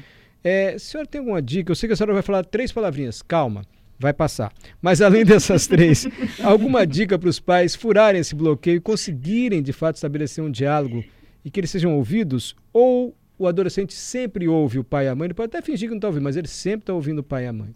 É, 0.43 0.74
a 0.74 0.79
senhora 0.79 1.08
tem 1.08 1.19
alguma 1.19 1.41
dica? 1.41 1.72
Eu 1.72 1.75
sei 1.75 1.88
que 1.88 1.93
a 1.93 1.96
senhora 1.96 2.13
vai 2.13 2.24
falar 2.24 2.43
três 2.43 2.72
palavrinhas. 2.72 3.22
Calma. 3.22 3.63
Vai 3.99 4.13
passar. 4.13 4.51
Mas 4.81 5.01
além 5.01 5.25
dessas 5.25 5.67
três, 5.67 6.07
alguma 6.41 6.87
dica 6.87 7.19
para 7.19 7.29
os 7.29 7.39
pais 7.39 7.75
furarem 7.75 8.21
esse 8.21 8.33
bloqueio 8.33 8.77
e 8.77 8.81
conseguirem 8.81 9.61
de 9.61 9.73
fato 9.73 9.95
estabelecer 9.95 10.43
um 10.43 10.49
diálogo 10.49 11.03
e 11.43 11.51
que 11.51 11.59
eles 11.59 11.69
sejam 11.69 11.95
ouvidos? 11.95 12.55
Ou 12.71 13.13
o 13.37 13.45
adolescente 13.45 13.93
sempre 13.93 14.47
ouve 14.47 14.79
o 14.79 14.83
pai 14.83 15.05
e 15.05 15.09
a 15.09 15.15
mãe? 15.15 15.27
Ele 15.27 15.33
pode 15.33 15.55
até 15.55 15.61
fingir 15.61 15.89
que 15.89 15.91
não 15.91 15.97
está 15.97 16.07
ouvindo, 16.07 16.23
mas 16.23 16.37
ele 16.37 16.47
sempre 16.47 16.83
está 16.83 16.93
ouvindo 16.93 17.19
o 17.19 17.23
pai 17.23 17.43
e 17.43 17.47
a 17.47 17.53
mãe. 17.53 17.75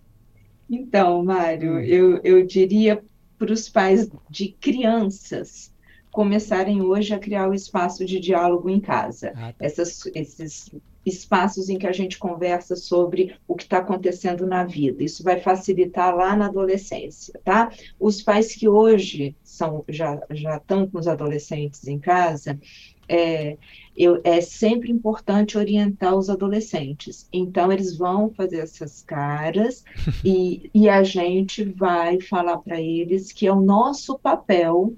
Então, 0.69 1.23
Mário, 1.23 1.73
hum. 1.73 1.79
eu, 1.79 2.21
eu 2.23 2.45
diria 2.45 3.03
para 3.37 3.51
os 3.51 3.67
pais 3.67 4.09
de 4.29 4.49
crianças 4.59 5.73
começarem 6.09 6.81
hoje 6.81 7.13
a 7.13 7.19
criar 7.19 7.49
o 7.49 7.53
espaço 7.53 8.05
de 8.05 8.19
diálogo 8.19 8.69
em 8.69 8.79
casa. 8.79 9.33
Ah, 9.35 9.51
tá. 9.51 9.65
Essas, 9.65 10.05
esses 10.13 10.71
espaços 11.05 11.69
em 11.69 11.77
que 11.77 11.88
a 11.88 11.91
gente 11.91 12.17
conversa 12.17 12.75
sobre 12.75 13.36
o 13.48 13.55
que 13.55 13.63
está 13.63 13.79
acontecendo 13.79 14.45
na 14.45 14.63
vida. 14.63 15.03
Isso 15.03 15.24
vai 15.24 15.39
facilitar 15.39 16.15
lá 16.15 16.36
na 16.36 16.45
adolescência, 16.45 17.39
tá? 17.43 17.72
Os 18.00 18.22
pais 18.22 18.55
que 18.55 18.67
hoje 18.67 19.36
são 19.43 19.83
já 19.88 20.22
já 20.31 20.57
estão 20.57 20.88
com 20.88 20.98
os 20.98 21.07
adolescentes 21.07 21.88
em 21.88 22.00
casa, 22.00 22.60
é, 23.07 23.57
eu, 23.95 24.19
é 24.24 24.41
sempre 24.41 24.91
importante 24.91 25.57
orientar 25.57 26.15
os 26.15 26.29
adolescentes. 26.29 27.27
Então, 27.31 27.72
eles 27.72 27.98
vão 27.98 28.31
fazer 28.31 28.60
essas 28.60 29.01
caras 29.01 29.83
e, 30.24 30.69
e 30.74 30.89
a 30.89 31.03
gente 31.03 31.63
vai 31.63 32.19
falar 32.19 32.57
para 32.57 32.81
eles 32.81 33.31
que 33.31 33.45
é 33.45 33.53
o 33.53 33.62
nosso 33.62 34.17
papel 34.17 34.93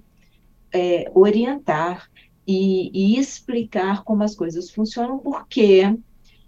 é, 0.72 1.10
orientar 1.14 2.10
e, 2.48 2.92
e 2.94 3.20
explicar 3.20 4.04
como 4.04 4.24
as 4.24 4.36
coisas 4.36 4.70
funcionam, 4.70 5.18
porque 5.20 5.98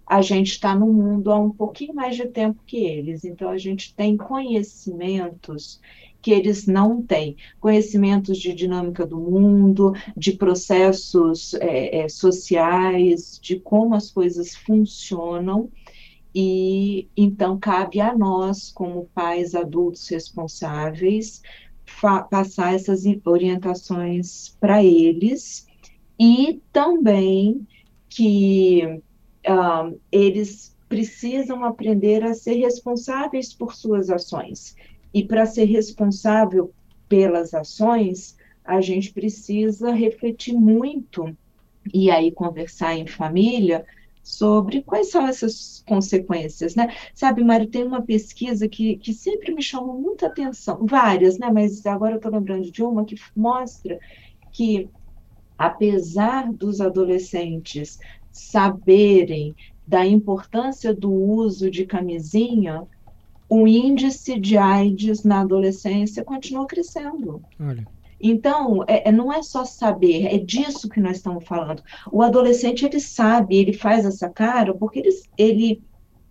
a 0.06 0.22
gente 0.22 0.52
está 0.52 0.74
no 0.74 0.90
mundo 0.92 1.30
há 1.30 1.38
um 1.38 1.50
pouquinho 1.50 1.94
mais 1.94 2.16
de 2.16 2.26
tempo 2.26 2.62
que 2.66 2.78
eles, 2.78 3.24
então 3.24 3.50
a 3.50 3.58
gente 3.58 3.94
tem 3.94 4.16
conhecimentos 4.16 5.80
que 6.20 6.32
eles 6.32 6.66
não 6.66 7.02
têm, 7.02 7.36
conhecimentos 7.60 8.38
de 8.38 8.52
dinâmica 8.52 9.06
do 9.06 9.18
mundo, 9.18 9.92
de 10.16 10.32
processos 10.32 11.54
é, 11.54 12.00
é, 12.00 12.08
sociais, 12.08 13.38
de 13.40 13.60
como 13.60 13.94
as 13.94 14.10
coisas 14.10 14.54
funcionam, 14.54 15.70
e 16.34 17.08
então 17.16 17.58
cabe 17.58 18.00
a 18.00 18.16
nós, 18.16 18.70
como 18.72 19.08
pais 19.14 19.54
adultos 19.54 20.08
responsáveis, 20.08 21.42
passar 22.30 22.74
essas 22.74 23.04
orientações 23.24 24.56
para 24.60 24.82
eles 24.82 25.67
e 26.18 26.60
também 26.72 27.66
que 28.08 29.00
uh, 29.46 29.98
eles 30.10 30.76
precisam 30.88 31.64
aprender 31.64 32.24
a 32.24 32.34
ser 32.34 32.54
responsáveis 32.54 33.52
por 33.52 33.74
suas 33.74 34.10
ações. 34.10 34.74
E 35.12 35.22
para 35.22 35.46
ser 35.46 35.64
responsável 35.64 36.72
pelas 37.08 37.54
ações, 37.54 38.36
a 38.64 38.80
gente 38.80 39.12
precisa 39.12 39.92
refletir 39.92 40.54
muito 40.54 41.36
e 41.92 42.10
aí 42.10 42.30
conversar 42.30 42.96
em 42.96 43.06
família 43.06 43.86
sobre 44.22 44.82
quais 44.82 45.10
são 45.10 45.26
essas 45.26 45.82
consequências, 45.86 46.74
né? 46.74 46.94
Sabe, 47.14 47.42
Mário, 47.42 47.66
tem 47.66 47.82
uma 47.82 48.02
pesquisa 48.02 48.68
que, 48.68 48.96
que 48.98 49.14
sempre 49.14 49.54
me 49.54 49.62
chamou 49.62 49.98
muita 49.98 50.26
atenção, 50.26 50.84
várias, 50.84 51.38
né? 51.38 51.50
Mas 51.50 51.84
agora 51.86 52.12
eu 52.12 52.16
estou 52.16 52.32
lembrando 52.32 52.70
de 52.70 52.82
uma 52.82 53.06
que 53.06 53.16
mostra 53.34 53.98
que 54.52 54.90
apesar 55.58 56.52
dos 56.52 56.80
adolescentes 56.80 57.98
saberem 58.30 59.54
da 59.86 60.06
importância 60.06 60.94
do 60.94 61.12
uso 61.12 61.70
de 61.70 61.84
camisinha, 61.84 62.86
o 63.48 63.66
índice 63.66 64.38
de 64.38 64.56
AIDS 64.56 65.24
na 65.24 65.40
adolescência 65.40 66.24
continua 66.24 66.66
crescendo. 66.66 67.42
Olha. 67.58 67.86
Então, 68.20 68.84
é, 68.86 69.08
é, 69.08 69.12
não 69.12 69.32
é 69.32 69.42
só 69.42 69.64
saber, 69.64 70.26
é 70.26 70.38
disso 70.38 70.88
que 70.88 71.00
nós 71.00 71.18
estamos 71.18 71.44
falando. 71.44 71.82
O 72.10 72.20
adolescente, 72.20 72.84
ele 72.84 73.00
sabe, 73.00 73.56
ele 73.56 73.72
faz 73.72 74.04
essa 74.04 74.28
cara 74.28 74.74
porque 74.74 74.98
ele, 74.98 75.10
ele, 75.38 75.82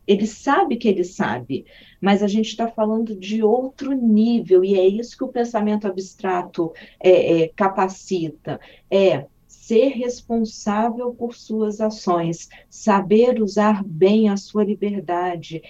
ele 0.07 0.25
sabe 0.25 0.77
que 0.77 0.87
ele 0.87 1.03
sabe, 1.03 1.65
mas 2.01 2.23
a 2.23 2.27
gente 2.27 2.47
está 2.47 2.67
falando 2.67 3.15
de 3.15 3.43
outro 3.43 3.91
nível, 3.93 4.63
e 4.63 4.75
é 4.79 4.87
isso 4.87 5.17
que 5.17 5.23
o 5.23 5.27
pensamento 5.27 5.85
abstrato 5.85 6.71
é, 6.99 7.43
é, 7.43 7.47
capacita, 7.49 8.59
é 8.89 9.25
ser 9.47 9.89
responsável 9.89 11.13
por 11.13 11.35
suas 11.35 11.81
ações, 11.81 12.47
saber 12.69 13.41
usar 13.41 13.83
bem 13.83 14.29
a 14.29 14.37
sua 14.37 14.63
liberdade, 14.63 15.61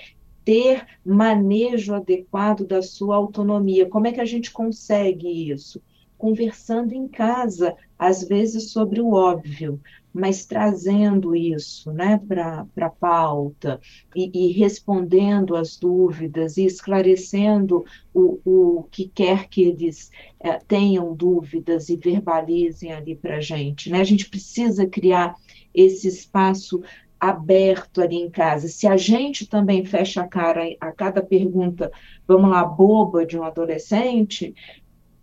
ter 0.46 0.86
manejo 1.04 1.94
adequado 1.94 2.66
da 2.66 2.82
sua 2.82 3.16
autonomia. 3.16 3.90
Como 3.90 4.08
é 4.08 4.12
que 4.12 4.22
a 4.22 4.26
gente 4.26 4.52
consegue 4.52 5.52
isso? 5.52 5.82
Conversando 6.18 6.94
em 6.94 7.08
casa, 7.08 7.76
às 7.98 8.24
vezes 8.24 8.72
sobre 8.72 9.02
o 9.02 9.14
óbvio, 9.14 9.82
mas 10.18 10.46
trazendo 10.46 11.36
isso 11.36 11.92
né, 11.92 12.20
para 12.28 12.66
a 12.82 12.90
pauta 12.90 13.80
e, 14.16 14.32
e, 14.34 14.52
respondendo 14.52 15.56
as 15.56 15.78
dúvidas 15.78 16.58
e 16.58 16.66
esclarecendo 16.66 17.86
o, 18.14 18.40
o 18.44 18.84
que 18.92 19.08
quer 19.08 19.48
que 19.48 19.62
eles 19.62 20.10
é, 20.40 20.54
tenham 20.58 21.14
dúvidas 21.16 21.90
e 21.90 21.96
verbalizem 21.96 22.92
ali 22.92 23.16
para 23.16 23.38
a 23.38 23.42
gente. 23.42 23.90
Né? 23.90 24.02
A 24.02 24.04
gente 24.04 24.30
precisa 24.30 24.88
criar 24.88 25.36
esse 25.74 26.08
espaço 26.08 26.82
aberto 27.20 28.02
ali 28.02 28.16
em 28.16 28.30
casa. 28.30 28.68
Se 28.68 28.88
a 28.88 28.98
gente 28.98 29.48
também 29.48 29.86
fecha 29.86 30.22
a 30.22 30.28
cara 30.28 30.64
a 30.80 30.92
cada 30.92 31.22
pergunta, 31.22 31.92
vamos 32.28 32.50
lá, 32.50 32.64
boba 32.64 33.26
de 33.26 33.38
um 33.38 33.44
adolescente, 33.44 34.54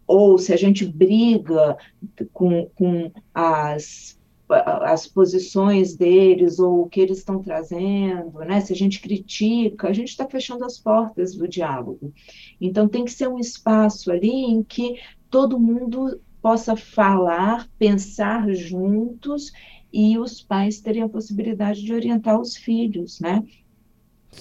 ou 0.07 0.39
se 0.39 0.53
a 0.53 0.57
gente 0.57 0.85
briga 0.85 1.77
com, 2.33 2.69
com 2.75 3.11
as 3.33 4.19
as 4.49 5.07
posições 5.07 5.97
deles 5.97 6.59
ou 6.59 6.83
o 6.83 6.89
que 6.89 7.01
eles 7.01 7.19
estão 7.19 7.43
trazendo, 7.43 8.39
né? 8.41 8.61
Se 8.61 8.73
a 8.73 8.77
gente 8.77 9.01
critica, 9.01 9.89
a 9.89 9.93
gente 9.93 10.09
está 10.09 10.27
fechando 10.29 10.65
as 10.65 10.79
portas 10.79 11.35
do 11.35 11.49
diálogo. 11.49 12.13
Então 12.61 12.89
tem 12.89 13.05
que 13.05 13.13
ser 13.13 13.29
um 13.29 13.39
espaço 13.39 14.11
ali 14.13 14.31
em 14.31 14.63
que 14.63 15.01
todo 15.31 15.59
mundo 15.59 16.21
possa 16.43 16.77
falar, 16.77 17.69
pensar 17.79 18.53
juntos 18.53 19.51
e 19.91 20.19
os 20.19 20.43
pais 20.43 20.81
terem 20.81 21.03
a 21.03 21.09
possibilidade 21.09 21.83
de 21.83 21.95
orientar 21.95 22.39
os 22.39 22.57
filhos, 22.57 23.21
né? 23.21 23.43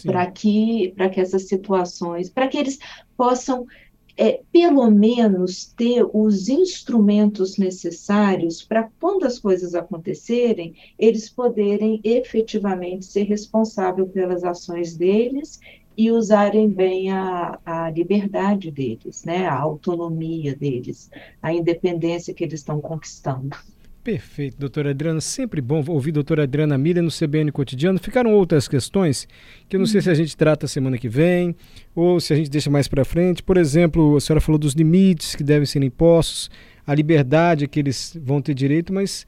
Para 0.03 0.29
que, 0.29 0.93
que 1.13 1.21
essas 1.21 1.47
situações, 1.47 2.29
para 2.29 2.47
que 2.47 2.57
eles 2.57 2.77
possam 3.15 3.65
é, 4.15 4.41
pelo 4.51 4.89
menos 4.91 5.65
ter 5.65 6.05
os 6.13 6.47
instrumentos 6.47 7.57
necessários 7.57 8.63
para, 8.63 8.89
quando 8.99 9.25
as 9.25 9.39
coisas 9.39 9.73
acontecerem, 9.73 10.75
eles 10.97 11.29
poderem 11.29 11.99
efetivamente 12.03 13.05
ser 13.05 13.23
responsáveis 13.23 14.09
pelas 14.11 14.43
ações 14.43 14.95
deles 14.95 15.59
e 15.95 16.11
usarem 16.11 16.69
bem 16.69 17.11
a, 17.11 17.59
a 17.65 17.89
liberdade 17.89 18.71
deles, 18.71 19.23
né, 19.23 19.45
a 19.47 19.55
autonomia 19.55 20.55
deles, 20.55 21.09
a 21.41 21.53
independência 21.53 22.33
que 22.33 22.43
eles 22.43 22.59
estão 22.59 22.81
conquistando. 22.81 23.55
Perfeito, 24.03 24.57
doutora 24.57 24.89
Adriana. 24.89 25.21
Sempre 25.21 25.61
bom 25.61 25.81
ouvir 25.87 26.11
doutora 26.11 26.43
Adriana 26.43 26.77
Miller 26.77 27.01
no 27.01 27.09
CBN 27.09 27.53
Cotidiano. 27.53 27.97
Ficaram 27.97 28.33
outras 28.33 28.67
questões 28.67 29.25
que 29.69 29.77
eu 29.77 29.79
não 29.79 29.87
sei 29.87 30.01
se 30.01 30.09
a 30.09 30.13
gente 30.13 30.35
trata 30.35 30.67
semana 30.67 30.97
que 30.97 31.07
vem 31.07 31.55
ou 31.95 32.19
se 32.19 32.33
a 32.33 32.35
gente 32.35 32.49
deixa 32.49 32.69
mais 32.69 32.89
para 32.89 33.05
frente. 33.05 33.41
Por 33.41 33.55
exemplo, 33.55 34.17
a 34.17 34.19
senhora 34.19 34.41
falou 34.41 34.59
dos 34.59 34.73
limites 34.73 35.35
que 35.35 35.43
devem 35.43 35.65
ser 35.65 35.81
impostos, 35.83 36.51
a 36.85 36.93
liberdade 36.93 37.65
que 37.65 37.79
eles 37.79 38.17
vão 38.21 38.41
ter 38.41 38.53
direito, 38.53 38.93
mas 38.93 39.25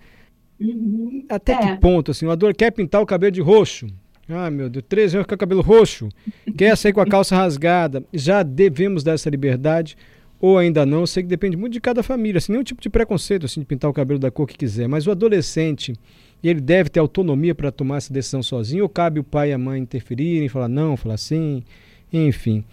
uhum. 0.60 1.26
até 1.30 1.54
é. 1.54 1.58
que 1.58 1.80
ponto? 1.80 2.12
Assim, 2.12 2.26
o 2.26 2.32
ador 2.32 2.54
quer 2.54 2.72
pintar 2.72 3.02
o 3.02 3.06
cabelo 3.06 3.32
de 3.32 3.42
roxo. 3.42 3.88
Ah, 4.28 4.50
meu 4.52 4.70
Deus, 4.70 4.84
13 4.90 5.18
anos 5.18 5.28
com 5.28 5.36
o 5.36 5.38
cabelo 5.38 5.62
roxo, 5.62 6.10
quer 6.58 6.76
sair 6.76 6.92
com 6.92 7.00
a 7.00 7.06
calça 7.06 7.34
rasgada. 7.36 8.04
Já 8.12 8.44
devemos 8.44 9.06
dar 9.06 9.14
essa 9.14 9.30
liberdade 9.30 9.96
ou 10.40 10.58
ainda 10.58 10.86
não, 10.86 11.02
eu 11.02 11.08
sei 11.08 11.24
que 11.24 11.30
depende 11.30 11.56
muito 11.56 11.74
de 11.74 11.82
cada 11.82 12.04
família, 12.04 12.38
assim, 12.38 12.52
nenhum 12.52 12.64
tipo 12.64 12.82
de 12.82 12.90
preconceito 12.90 13.46
assim 13.46 13.62
de 13.62 13.66
pintar 13.66 13.90
o 13.90 13.94
cabelo 13.94 14.20
da 14.20 14.30
cor 14.30 14.48
que 14.48 14.58
quiser, 14.58 14.88
mas 14.88 15.08
o 15.08 15.12
adolescente, 15.12 15.94
ele 16.44 16.62
deve 16.62 16.90
ter 16.90 17.00
autonomia 17.00 17.56
para 17.56 17.72
tomar 17.72 17.98
essa 17.98 18.14
decisão 18.14 18.44
sozinho, 18.44 18.84
ou 18.84 18.90
cabe 18.90 19.20
o 19.20 19.24
pai 19.24 19.50
e 19.50 19.54
a 19.54 19.58
mãe 19.58 19.82
interferirem, 19.82 20.50
falar 20.50 20.68
não, 20.68 20.98
falar 20.98 21.18
sim, 21.18 21.64
enfim. 22.12 22.64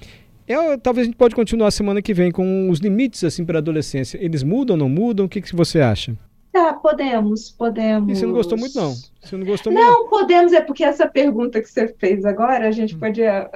É, 0.47 0.76
talvez 0.76 1.07
a 1.07 1.09
gente 1.09 1.16
pode 1.16 1.35
continuar 1.35 1.71
semana 1.71 2.02
que 2.02 2.12
vem 2.12 2.31
com 2.31 2.69
os 2.69 2.81
limites 2.81 3.23
assim 3.25 3.45
para 3.45 3.59
a 3.59 3.61
adolescência. 3.61 4.19
Eles 4.21 4.42
mudam, 4.42 4.76
não 4.76 4.88
mudam? 4.88 5.26
O 5.26 5.28
que, 5.28 5.40
que 5.40 5.54
você 5.54 5.81
acha? 5.81 6.16
Tá, 6.53 6.75
podemos, 6.75 7.51
podemos. 7.51 8.13
E 8.13 8.21
você 8.21 8.27
não 8.27 8.35
gostou 8.35 8.59
muito, 8.59 8.77
não? 8.77 8.95
Você 9.23 9.37
não 9.39 9.47
gostou 9.47 9.73
muito? 9.73 9.87
Não, 9.87 10.07
podemos, 10.09 10.53
é 10.53 10.61
porque 10.61 10.85
essa 10.85 11.09
pergunta 11.09 11.63
que 11.63 11.67
você 11.67 11.89
fez 11.89 12.27
agora, 12.27 12.69
a 12.69 12.71
gente 12.71 12.95
hum. 12.95 12.99
podia. 12.99 13.51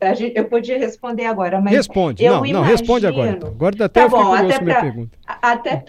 A 0.00 0.14
gente, 0.14 0.36
eu 0.36 0.44
podia 0.44 0.78
responder 0.78 1.24
agora, 1.24 1.60
mas. 1.60 1.74
Responde, 1.74 2.24
não, 2.24 2.36
imagino, 2.36 2.58
não, 2.60 2.64
responde 2.64 3.08
agora. 3.08 3.32
Então. 3.32 3.48
Agora 3.48 3.84
até 3.84 4.02
tá 4.02 4.08
bom, 4.08 4.32
até 4.32 4.60
pra, 4.60 4.80
pergunta. 4.80 5.18
Até, 5.26 5.84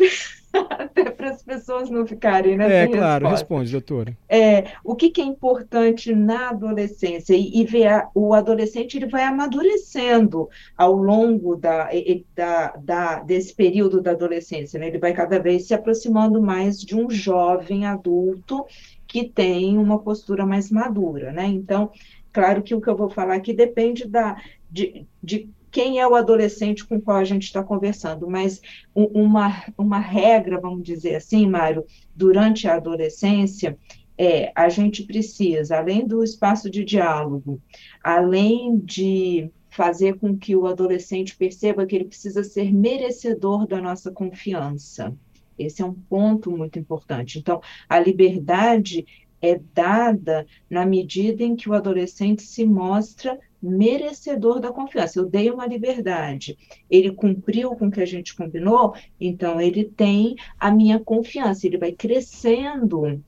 até 0.70 1.10
para 1.12 1.30
as 1.32 1.44
pessoas 1.44 1.90
não 1.90 2.06
ficarem 2.06 2.58
nessa 2.58 2.74
É, 2.74 2.88
claro, 2.88 3.26
resposta. 3.28 3.30
responde, 3.30 3.72
doutora. 3.72 4.18
É, 4.28 4.74
o 4.84 4.96
que, 4.96 5.10
que 5.10 5.22
é 5.22 5.26
importante 5.26 6.14
na 6.14 6.50
adolescência? 6.50 7.36
E, 7.36 7.62
e 7.62 7.66
ver 7.66 7.88
a- 7.88 8.10
o 8.14 8.34
adolescente 8.34 8.96
ele 8.98 9.08
vai 9.08 9.24
amadurecendo 9.24 10.48
ao 10.78 10.94
longo 10.94 11.56
da, 11.56 11.90
da- 12.36 12.74
da- 12.78 13.20
desse 13.24 13.56
período 13.56 14.02
da 14.02 14.12
adolescência, 14.12 14.80
né? 14.80 14.88
Ele 14.88 15.00
vai 15.00 15.14
cada 15.14 15.40
vez 15.40 15.68
se 15.68 15.74
aproximando 15.74 16.42
mais 16.42 16.80
de 16.80 16.96
um 16.96 17.10
jovem 17.10 17.86
adulto 17.86 18.66
que 19.08 19.28
tem 19.30 19.78
uma 19.78 20.00
postura 20.00 20.46
mais 20.46 20.70
madura, 20.72 21.32
né? 21.32 21.46
Então, 21.48 21.92
claro 22.32 22.62
que 22.62 22.76
o 22.76 22.82
que 22.82 22.90
eu 22.90 22.96
vou 22.96 23.10
falar 23.10 23.36
aqui 23.36 23.54
depende 23.54 24.08
da, 24.08 24.36
de, 24.70 25.08
de 25.22 25.50
quem 25.72 26.00
é 26.00 26.08
o 26.08 26.16
adolescente 26.16 26.86
com 26.86 27.00
qual 27.00 27.18
a 27.18 27.24
gente 27.24 27.44
está 27.44 27.64
conversando, 27.64 28.30
mas 28.30 28.62
uma, 28.94 29.66
uma 29.78 30.00
regra, 30.00 30.60
vamos 30.60 30.84
dizer 30.84 31.16
assim, 31.16 31.48
Mário, 31.48 31.86
durante 32.16 32.68
a 32.68 32.76
adolescência, 32.76 33.78
é, 34.18 34.52
a 34.54 34.68
gente 34.68 35.04
precisa, 35.04 35.78
além 35.78 36.06
do 36.06 36.24
espaço 36.24 36.70
de 36.70 36.84
diálogo, 36.84 37.62
além 38.04 38.78
de 38.78 39.50
fazer 39.70 40.18
com 40.18 40.38
que 40.38 40.56
o 40.56 40.66
adolescente 40.66 41.38
perceba 41.38 41.86
que 41.86 41.96
ele 41.96 42.06
precisa 42.06 42.44
ser 42.44 42.74
merecedor 42.74 43.68
da 43.68 43.80
nossa 43.80 44.12
confiança. 44.12 45.16
Esse 45.58 45.82
é 45.82 45.86
um 45.86 45.94
ponto 45.94 46.52
muito 46.52 46.80
importante. 46.80 47.40
Então, 47.40 47.62
a 47.88 48.00
liberdade 48.00 49.06
é 49.42 49.60
dada 49.74 50.46
na 50.70 50.86
medida 50.86 51.44
em 51.44 51.56
que 51.56 51.70
o 51.70 51.74
adolescente 51.74 52.42
se 52.42 52.66
mostra 52.66 53.40
merecedor 53.62 54.60
da 54.60 54.72
confiança. 54.72 55.20
Eu 55.20 55.26
dei 55.26 55.50
uma 55.50 55.68
liberdade, 55.68 56.58
ele 56.90 57.12
cumpriu 57.12 57.76
com 57.76 57.88
o 57.88 57.92
que 57.92 58.02
a 58.02 58.06
gente 58.06 58.36
combinou, 58.36 58.94
então 59.20 59.60
ele 59.60 59.84
tem 59.86 60.36
a 60.60 60.72
minha 60.72 61.00
confiança, 61.00 61.68
ele 61.68 61.78
vai 61.78 61.92
crescendo 61.92 63.22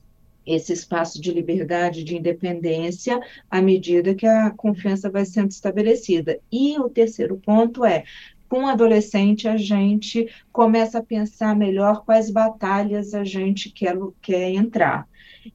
esse 0.44 0.72
espaço 0.72 1.20
de 1.20 1.30
liberdade, 1.30 2.02
de 2.02 2.16
independência, 2.16 3.20
à 3.50 3.62
medida 3.62 4.14
que 4.14 4.26
a 4.26 4.50
confiança 4.50 5.08
vai 5.08 5.24
sendo 5.24 5.50
estabelecida. 5.50 6.40
E 6.50 6.78
o 6.78 6.88
terceiro 6.88 7.36
ponto 7.36 7.84
é, 7.84 8.04
com 8.48 8.64
o 8.64 8.66
adolescente, 8.66 9.48
a 9.48 9.56
gente 9.56 10.28
começa 10.52 10.98
a 10.98 11.02
pensar 11.02 11.56
melhor 11.56 12.04
quais 12.04 12.30
batalhas 12.30 13.14
a 13.14 13.24
gente 13.24 13.70
quer, 13.70 13.96
quer 14.20 14.50
entrar. 14.50 15.08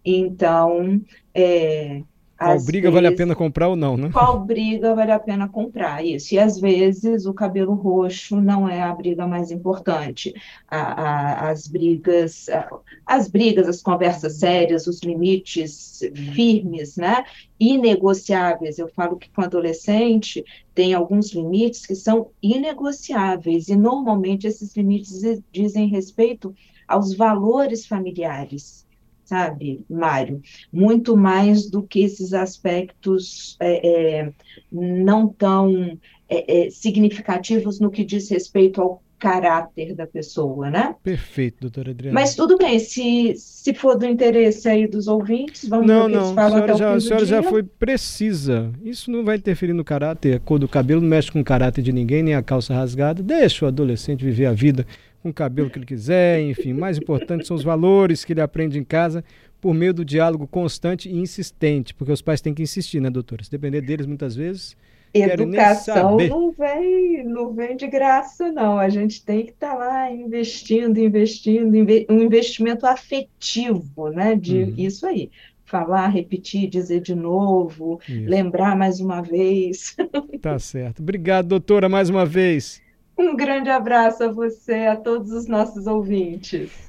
Então, 0.04 1.02
é, 1.34 2.02
Qual 2.38 2.52
às 2.52 2.66
briga 2.66 2.92
vale 2.92 3.08
a 3.08 3.10
vezes- 3.10 3.18
pena 3.24 3.36
comprar 3.36 3.68
ou 3.68 3.76
não, 3.76 3.98
né? 3.98 4.10
qual 4.14 4.40
briga 4.46 4.94
vale 4.94 5.12
a 5.12 5.20
pena 5.20 5.48
comprar? 5.50 6.06
Isso. 6.06 6.36
E 6.36 6.40
às 6.40 6.60
vezes 6.60 7.26
o 7.26 7.34
cabelo 7.34 7.74
roxo 7.74 8.40
não 8.40 8.70
é 8.70 8.82
a 8.82 8.94
briga 8.94 9.26
mais 9.26 9.50
importante. 9.52 10.34
A- 10.68 10.78
a- 11.02 11.50
as 11.50 11.68
brigas, 11.68 12.48
a- 12.50 12.70
as 13.06 13.28
brigas, 13.28 13.68
as 13.68 13.82
conversas 13.82 14.34
sérias, 14.38 14.86
os 14.88 15.02
limites 15.02 16.00
firmes, 16.36 16.96
né? 16.98 17.24
Inegociáveis. 17.60 18.78
Eu 18.80 18.88
falo 18.90 19.18
que 19.18 19.30
com 19.32 19.42
adolescente 19.42 20.44
tem 20.76 20.94
alguns 20.94 21.34
limites 21.34 21.86
que 21.86 21.96
são 21.96 22.30
inegociáveis, 22.42 23.68
e 23.68 23.76
normalmente 23.76 24.46
esses 24.48 24.76
limites 24.76 25.22
di- 25.22 25.44
dizem 25.52 25.88
respeito 25.88 26.54
aos 26.88 27.14
valores 27.16 27.86
familiares. 27.86 28.87
Sabe, 29.28 29.84
Mário? 29.90 30.42
muito 30.72 31.18
mais 31.18 31.70
do 31.70 31.84
que 31.84 32.00
esses 32.00 32.34
aspectos 32.34 33.58
é, 33.60 34.22
é, 34.22 34.34
não 34.72 35.28
tão 35.28 36.00
é, 36.30 36.68
é, 36.68 36.70
significativos 36.70 37.78
no 37.78 37.92
que 37.92 38.06
diz 38.06 38.30
respeito 38.30 38.82
ao 38.82 39.04
caráter 39.20 39.96
da 39.96 40.06
pessoa, 40.06 40.70
né? 40.70 40.96
Perfeito, 41.04 41.62
doutora 41.62 41.92
Adriana. 41.92 42.14
Mas 42.14 42.36
tudo 42.36 42.58
bem, 42.58 42.80
se, 42.80 43.34
se 43.36 43.74
for 43.74 43.98
do 43.98 44.06
interesse 44.06 44.70
aí 44.70 44.88
dos 44.88 45.08
ouvintes, 45.08 45.68
vamos 45.68 45.88
Não, 45.88 46.06
ver 46.06 46.06
o 46.06 46.10
que 46.10 46.18
eles 46.18 46.36
não, 46.36 46.44
a 46.44 46.50
senhora, 46.50 46.78
já, 46.78 46.94
a 46.94 47.00
senhora 47.00 47.26
já 47.26 47.44
foi 47.44 47.64
precisa. 47.64 48.72
Isso 48.84 49.10
não 49.10 49.24
vai 49.24 49.38
interferir 49.38 49.74
no 49.74 49.84
caráter. 49.84 50.36
A 50.36 50.40
cor 50.40 50.60
do 50.60 50.68
cabelo 50.68 51.02
não 51.02 51.10
mexe 51.10 51.32
com 51.32 51.40
o 51.40 51.44
caráter 51.44 51.82
de 51.82 51.92
ninguém, 51.92 52.22
nem 52.22 52.36
a 52.36 52.44
calça 52.44 52.74
rasgada. 52.74 53.24
Deixa 53.24 53.66
o 53.66 53.68
adolescente 53.68 54.24
viver 54.24 54.46
a 54.46 54.54
vida 54.54 54.86
com 55.22 55.30
o 55.30 55.34
cabelo 55.34 55.70
que 55.70 55.80
ele 55.80 55.86
quiser, 55.86 56.42
enfim. 56.42 56.74
Mais 56.74 56.98
importante 56.98 57.48
são 57.48 57.56
os 57.56 57.64
valores 57.64 58.24
que 58.24 58.34
ele 58.34 58.42
aprende 58.42 58.78
em 58.78 58.84
casa 58.84 59.24
por 59.60 59.74
meio 59.74 59.94
do 59.94 60.06
diálogo 60.06 60.46
constante 60.48 61.10
e 61.10 61.18
insistente, 61.18 61.94
porque 61.94 62.12
os 62.12 62.22
pais 62.22 62.42
têm 62.42 62.54
que 62.54 62.62
insistir, 62.62 63.02
né, 63.02 63.10
doutora? 63.10 63.44
Se 63.44 63.50
depender 63.50 63.82
deles, 63.82 64.06
muitas 64.06 64.36
vezes. 64.36 64.78
Educação 65.24 66.28
não 66.28 66.52
vem, 66.52 67.24
não 67.24 67.54
vem 67.54 67.76
de 67.76 67.88
graça, 67.88 68.52
não. 68.52 68.78
A 68.80 68.90
gente 68.90 69.24
tem 69.24 69.46
que 69.46 69.52
estar 69.52 69.74
lá 69.76 70.12
investindo, 70.12 70.98
investindo, 71.00 71.76
inve- 71.76 72.06
um 72.10 72.22
investimento 72.22 72.86
afetivo, 72.86 74.10
né? 74.10 74.36
De 74.36 74.64
Uhum. 74.64 74.74
isso 74.78 75.06
aí. 75.06 75.30
Falar, 75.66 76.08
repetir, 76.08 76.70
dizer 76.70 77.02
de 77.02 77.14
novo, 77.16 78.00
Isso, 78.08 78.30
lembrar 78.30 78.76
mais 78.78 79.00
uma 79.00 79.22
vez. 79.22 79.96
tá 80.42 80.58
certo. 80.60 81.02
Obrigado, 81.02 81.48
doutora, 81.48 81.90
mais 81.90 82.10
uma 82.10 82.26
vez. 82.26 82.82
Um 83.18 83.36
grande 83.36 83.70
abraço 83.70 84.24
a 84.24 84.32
você, 84.32 84.86
a 84.86 84.96
todos 84.96 85.32
os 85.32 85.48
nossos 85.48 85.88
ouvintes. 85.88 86.87